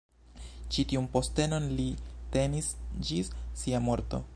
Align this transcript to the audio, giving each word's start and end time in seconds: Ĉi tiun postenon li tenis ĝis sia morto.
Ĉi 0.75 0.85
tiun 0.93 1.09
postenon 1.17 1.69
li 1.81 1.87
tenis 2.37 2.75
ĝis 3.11 3.33
sia 3.65 3.89
morto. 3.91 4.27